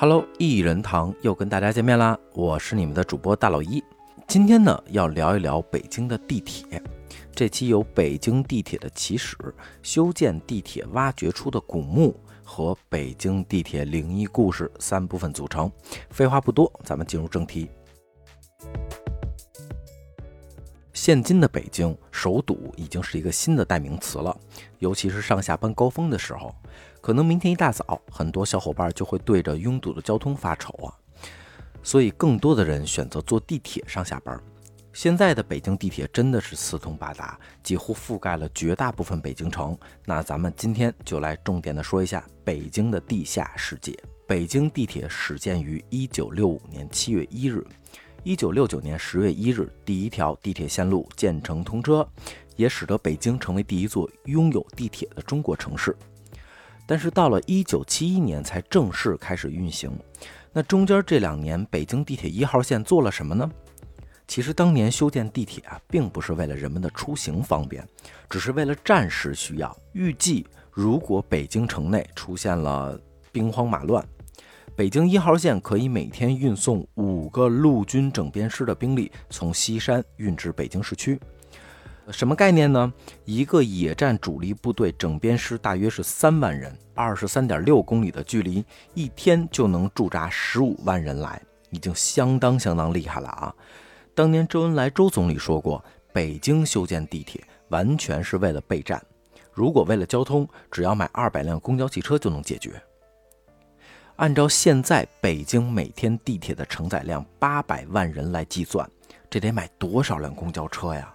[0.00, 3.84] Hello，一人堂又跟大家见面啦，我是你们的主播大老一。
[4.26, 6.82] 今天呢，要聊一聊北京的地铁。
[7.34, 9.36] 这期由北京地铁的起始、
[9.82, 15.70] 修建地铁、挖掘出的古墓和北京地铁灵异故事三部分组成。
[16.08, 17.68] 废话不多，咱们进入正题。
[20.94, 24.34] 现今的北京首堵已经是一个新的代名词了，
[24.78, 26.54] 尤其是上下班高峰的时候，
[27.00, 30.92] 可能明天一大早，很多小伙伴就会对着拥堵的交通发愁啊，
[31.82, 34.38] 所以更多的人选择坐地铁上下班。
[34.92, 39.78] 现在的北京地铁真的是四通八达，几乎覆盖了绝大部分北京城。
[40.04, 43.96] 那咱们今天就来重点的说一下北京的地下世界。
[44.26, 47.64] 北京地铁始建于一九六五年七月一日。
[48.24, 52.06] 一九六九年十月一日，第一条地铁线路建成通车，
[52.56, 55.96] 也使得北京成为第一座拥有地铁的中国城市。
[56.90, 59.96] 但是到了一九七一年才正式开始运行。
[60.52, 63.48] 那中间这两年，北京地铁一号线做了什么呢？
[64.26, 67.86] 其实当年修建地铁啊，并不是为了人们的出行方便，
[68.28, 69.76] 只是为了战时需要。
[69.92, 73.00] 预计如果北京城内出现了
[73.30, 74.04] 兵荒马乱。
[74.74, 81.20] 北京一号线可以每天运送五个陆军整编师的兵力从西山运至北京市区，
[82.12, 82.92] 什么概念呢？
[83.24, 93.54] 一个野战主力部队整编师大约是三万人，二十三点六公里的距离，一天就能驻扎十五万人来，已经相当相当厉害了啊！
[94.14, 99.00] 当年周恩来周总理说过，北京修建地铁完全是为了备战，
[99.52, 102.80] 如果为了交通，只要买二百辆公交汽车就能解决。
[104.16, 108.86] 按照现在北京每天地铁的承载量八百万人来计算，
[109.30, 111.14] 这得买多少辆公交车呀？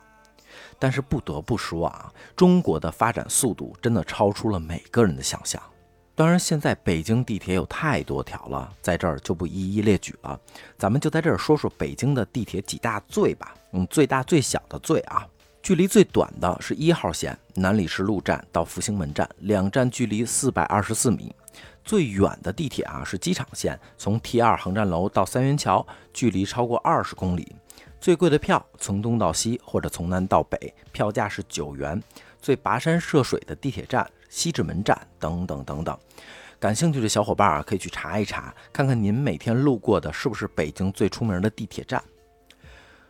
[0.86, 5.60] 但是不得不说啊，中国的发展速度真的超出了每个人的想象。
[6.14, 10.40] 当然，现在北京地铁有太多条了，在这儿就不一一列举了。
[10.78, 13.56] 咱们就在这儿说说北京的地铁几大最吧。
[13.72, 15.28] 嗯，最大最小的最啊，
[15.64, 21.34] 距离最短的是一号线南礼士路站到复兴门站，两站距离四百二十四米。
[21.84, 27.56] 最远的地铁啊是机场线，从 T 二航站楼到三元桥，距离超过二十公里。
[28.06, 32.00] 最贵的票从东到西或者从南到北，票价是九元。
[32.40, 35.98] 最跋山涉水的地铁站西直门站等等等等。
[36.60, 42.00] 感兴趣的小伙伴啊，可以去查一查，看看您每天路过的是不是北京最出名的地铁站。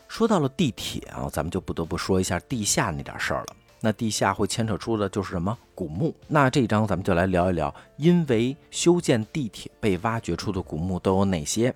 [0.08, 3.48] 说到了地铁啊，咱们就不得不说一下地下那点事儿了。
[3.82, 6.16] 那地下会牵扯出的就是什么古墓？
[6.26, 11.76] 那这一章咱们就来聊一聊，因为修建地铁被挖掘出的古墓都有哪些？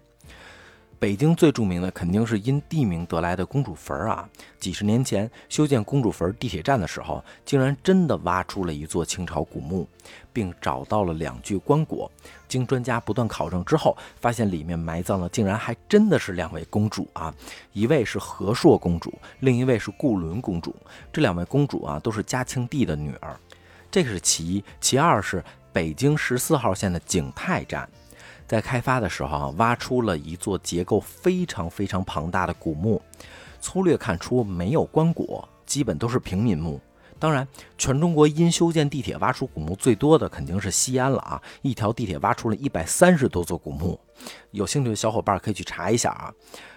[1.00, 4.28] 北京最著名的肯定是因地名得来的公主坟啊！
[4.60, 9.88] 几十年前修建公主坟地铁站的时候，竟然真的挖出了一座清朝古墓，
[10.34, 12.10] 并找到了两具棺椁。
[12.50, 17.34] 经专家不断考证之后，发现里面埋葬的竟然还真的是两位公主啊！
[17.72, 20.76] 一位是和硕公主，另一位是顾伦公主。
[21.14, 23.40] 这两位公主啊，都是嘉庆帝的女儿。
[23.90, 27.90] 这个是其一，其二是北京十四号线的景泰站。
[28.50, 33.00] 在开发的时候啊，挖出了一座结构非常非常庞大的古墓，
[33.62, 36.82] 粗略看出没有棺椁，基本都是平民墓。
[37.20, 41.40] 当然，全中国因修建地铁挖出古墓最多的肯定是西安了啊！
[41.62, 44.00] 一条地铁挖出了一百三十多座古墓，
[44.50, 46.34] 有兴趣的小伙伴可以去查一下啊。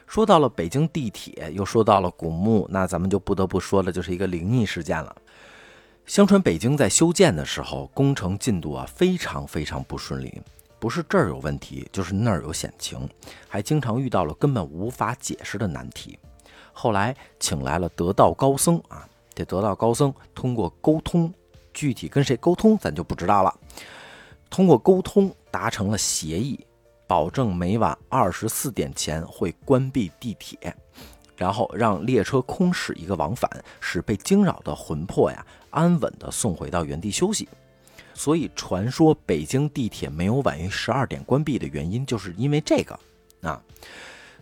[0.07, 5.17] 说到了北京地铁，又说到了古墓，那咱们就不得不说的就是一个灵异事件了。
[6.05, 10.43] 相传北京在修建的时候，工程进度啊非常非常不顺利。
[10.83, 13.09] 不是这儿有问题，就是那儿有险情，
[13.49, 16.19] 还经常遇到了根本无法解释的难题。
[16.73, 21.33] 后来请来了得道高僧啊，这得道高僧通过沟通，
[21.73, 23.57] 具体跟谁沟通咱就不知道了。
[24.51, 26.59] 通过沟通达成了协议，
[27.07, 30.75] 保证每晚二十四点前会关闭地铁，
[31.37, 33.49] 然后让列车空驶一个往返，
[33.81, 37.49] 使被惊扰的魂魄呀安稳地送回到原地休息。
[38.15, 42.99] 所以，传说北京地铁没有晚于十二点关闭的原因，就是因为这个
[43.43, 43.61] 啊。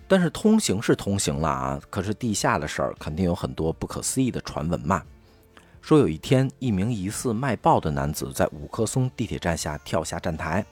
[0.09, 5.03] 但是通行是通行了啊，可是地下的事儿肯定有很多不可思议的传闻嘛。
[5.81, 10.67] 说有一天，一名疑似卖报的男子在五棵松地铁站下跳下站台，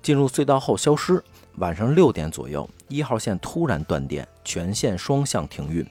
[0.00, 1.22] 进入隧道后消失。
[1.56, 5.84] 晚上六点左右，一号线突然断电，全线双向停运。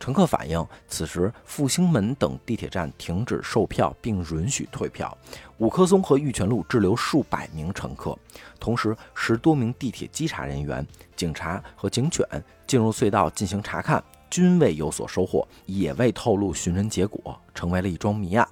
[0.00, 5.16] 乘客反映，此时复兴门等地铁站停止售票并允许退票，
[5.58, 8.16] 五棵松和玉泉路滞留数百名乘客。
[8.60, 10.86] 同时，十多名地铁稽查人员、
[11.16, 12.24] 警察和警犬
[12.66, 18.48] 进入隧道进行查看，均未有所收获，也未透露寻人结果，成为了一桩谜案。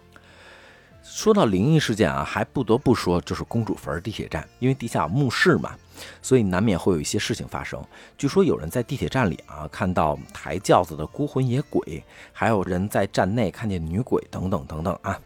[1.09, 5.75] 说到灵异事件啊，还不得不说就是公主坟地铁站，因为地下有墓室嘛，
[6.21, 7.83] 所以难免会有一些事情发生。
[8.19, 15.19] 据说有人在地铁站里啊看到抬轿子的孤魂野鬼，还有人在站内看见女鬼等等等等啊。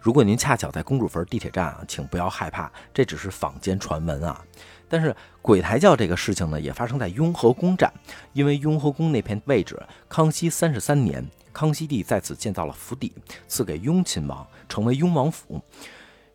[0.00, 4.40] 如果您恰巧在公主坟地铁站啊，请不要害怕，这只是坊间传闻啊。
[4.88, 7.92] 但是鬼抬轿这个事情呢，也发生在雍和宫站，
[8.32, 11.26] 因为雍和宫那片位置，康熙三十三年。
[11.54, 13.14] 康熙帝在此建造了府邸，
[13.46, 15.62] 赐给雍亲王，成为雍王府。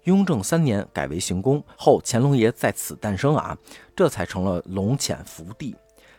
[0.03, 3.55] 雍正三年改为行宫后，乾隆爷在此诞生啊，
[3.93, 5.75] 这才成了龙潜福地。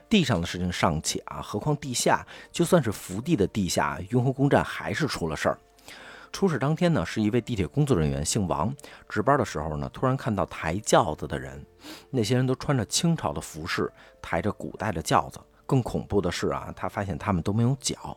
[0.08, 2.24] 地上的事情尚且啊，何况地下？
[2.52, 5.58] 就算是福地的地下，雍和宫站还是出了事儿。
[6.30, 8.72] 出事当天呢，是一位地铁工作人员，姓王，
[9.08, 11.64] 值班的时候呢，突然看到抬轿子的人，
[12.10, 15.40] 那些人都穿着清朝的服饰，抬着古代的轿子。
[15.64, 18.16] 更恐怖的是啊，他发现他们都没有脚。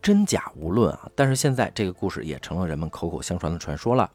[0.00, 4.10] 真假无论啊，但是现在这个故事也成了人们口口相传的传说了。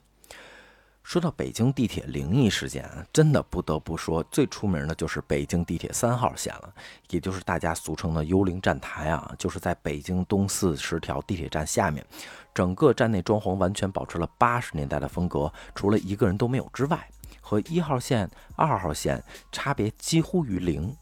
[1.03, 6.73] 说到北京地铁灵异事件，真的不得不说最出名的就是北京地铁三号线了，
[7.09, 12.05] 也就是大家俗称的幽灵站台啊，就是在北京东四十条地铁站下面，
[12.53, 17.09] 整个站内装潢完全保持了八十年代的风格，除了一个人都没有之外，
[17.41, 19.21] 和一号线、二号线
[19.51, 20.95] 差别几乎于零。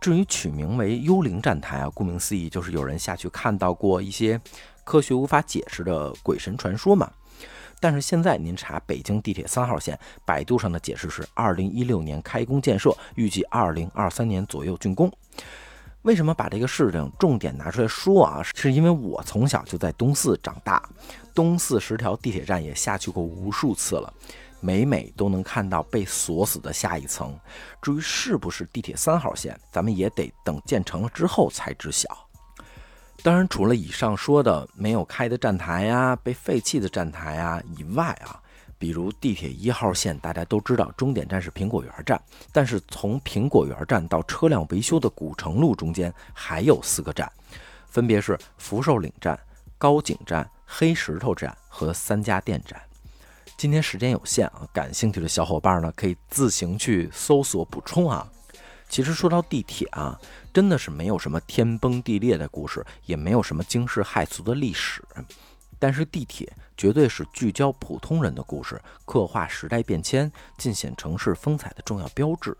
[0.00, 4.40] 至于取名为“幽灵站台”啊，顾名思义，就是有人下去看到过一些
[4.84, 7.10] 科学无法解释的鬼神传说嘛。
[7.80, 15.12] 但是现在您查北京地铁三号线，百度上的解释是：二零一六年开工建设，预计二零二三年左右竣工。
[16.02, 18.42] 为什么把这个事情重点拿出来说啊？
[18.54, 20.82] 是因为我从小就在东四长大，
[21.34, 24.12] 东四十条地铁站也下去过无数次了。
[24.60, 27.38] 每每都能看到被锁死的下一层，
[27.80, 32.08] 至于是不是地铁三号线，咱们也得等建成了之后才知晓。
[33.22, 38.40] 当然，除了以上说的没有开的站台呀、被废弃的站台啊以外啊，
[38.78, 42.20] 比如地铁一号线，大家都知道终点站是苹果园站，
[42.52, 47.30] 但是从苹果园站到车辆维修的古城路中间还有四个站，
[47.88, 49.36] 分别是福寿岭站、
[49.76, 52.80] 高井站、黑石头站和三家店站。
[53.58, 58.24] 今天时间有限啊，感兴趣的小伙伴呢可以自行去搜索补充啊。
[58.88, 60.16] 其实说到地铁啊，
[60.54, 65.02] 真的是没有什么天崩地裂的故事，也没有什么惊世骇俗的历史，
[65.76, 72.56] 但是地铁绝对是聚焦普通人的故事，刻画时代变迁、尽显城市风采的重要标志。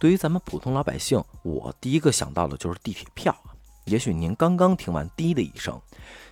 [0.00, 3.36] 对于咱们普通老百姓，我第一个想到的就是地铁票。
[3.84, 5.80] 也许您刚刚听完“滴”的一声。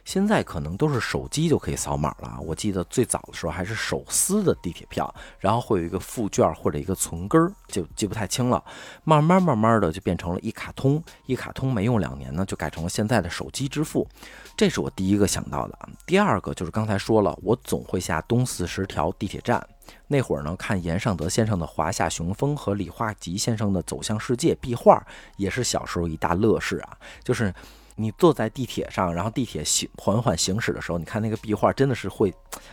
[0.03, 2.41] 现在可能都是手机就可以扫码了。
[2.41, 8.65] 我记得最早的时候还是手撕的地铁票，然后会有一个附卷或者一个存根儿，就记不太清了。
[9.05, 14.09] 慢慢慢慢的就变成了一卡通，一卡通没用两年呢，就改成了现在的手机支付。
[14.57, 15.79] 这是我第一个想到的。
[16.07, 19.65] 第二个就是刚才说了，我总会下东四十条地铁站。
[20.07, 25.05] 那会儿呢，看严尚德先生的《华夏雄风》和李化吉先生的《走向世界》壁画，
[25.37, 27.53] 也是小时候一大乐事啊，就是。
[27.97, 32.33] 你坐在地铁上，然后地铁行缓缓行驶的时候，你看那个壁画，真的是会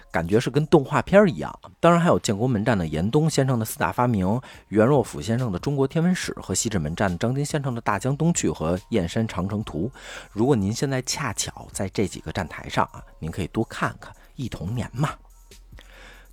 [0.09, 1.53] 感觉是跟动画片一样。
[1.81, 9.91] 当然还有建国门站的严冬先生的四大发明，袁若甫先生的中国天文史和西直门站张金先生的大江东去和燕山长城图。
[10.31, 15.09] 如果您现在恰巧在这几个站台上啊，您可以多看看，忆童年嘛。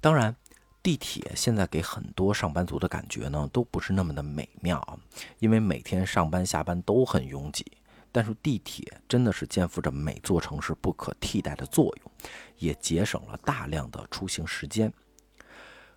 [0.00, 0.36] 当然，
[0.84, 4.98] 地铁现在给很多上班族的感觉呢，都不是那么的美妙，
[5.38, 7.64] 因为每天上班下班都很拥挤。
[8.12, 12.12] 但是地铁真的是肩负着每座城市不可替代的作用，
[12.58, 14.92] 也节省了大量的出行时间。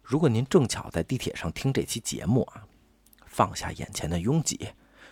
[0.02, 2.64] 如果您正巧在地铁上听这期节目啊，
[3.26, 4.70] 放下眼前的拥挤，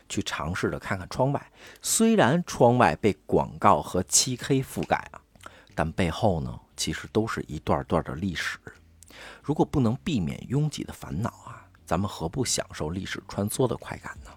[0.07, 1.51] 去尝试着看看窗外。
[1.81, 5.19] 虽然窗外被广告和漆黑覆盖啊，
[5.75, 8.57] 但背后呢，其实都是一段段的历史。
[9.41, 14.31] 如果不能避免拥挤的烦恼啊，咱们何不享受历史穿梭的快感呢？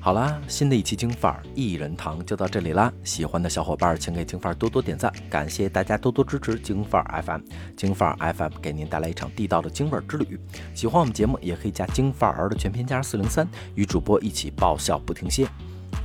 [0.00, 2.90] 好啦，新的一期京范儿一人堂就到这里啦！
[3.04, 7.42] 喜欢的小伙伴请给京范儿多多点赞，感谢大家多多支持京范儿 FM。
[7.76, 10.40] 京范儿 FM 给您带来一场地道的京味儿之旅。
[10.72, 15.46] 喜欢我们节目，也可以加京范儿的全拼加四零三，与主播一起爆笑不停歇。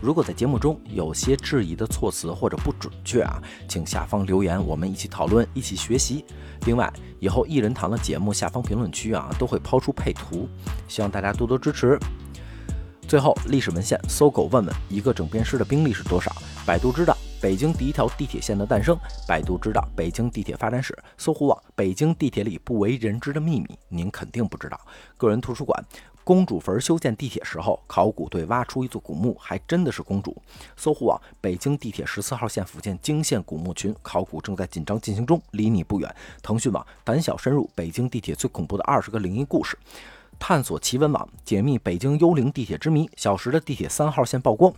[0.03, 6.25] 如果在节目中有些质疑的措辞或者不准确啊，请下方留言，我们一起讨论，一起学习。
[6.65, 6.91] 另外，
[7.21, 10.49] 以后一人堂的节目下方评论区啊，都会抛出配图，
[10.89, 11.97] 希望大家多多支持。
[13.07, 16.35] 最后，历史文献搜狗问问：一个整编师的兵力是多少？
[16.65, 18.97] 百度知道北京第一条地铁线的诞生。
[19.27, 20.97] 百度知道北京地铁发展史。
[21.17, 24.79] 搜狐网：北京地铁里不为人知的秘密，您肯定不知道。
[25.17, 25.83] 个人图书馆：
[26.23, 30.41] 公主坟修建地铁时候，考古队挖出一座古墓，还真的是公主。
[30.77, 36.15] 搜狐网：北京地铁十四号线附近惊现古墓群，考古正在紧张进行中，离你不远。
[36.41, 39.77] 腾讯网：胆小深入北京地铁最恐怖的二十个灵异故事。
[40.39, 43.09] 探索奇闻网：解密北京幽灵地铁之谜。
[43.17, 44.73] 小时的地铁三号线曝光。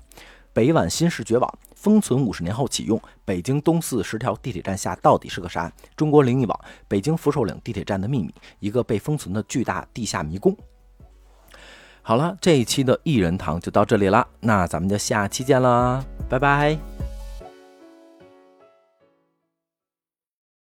[0.52, 5.72] 北晚新视觉网：封存五十年后启用，北京东四十条地铁站下到底是个啥？
[5.96, 10.58] 中国灵异网：北京福寿岭地铁站的秘密，一个被封存的巨大地下迷宫。
[12.02, 16.95] 好了，这一期的异人堂就到这里了，那咱们就下期见啦，拜拜。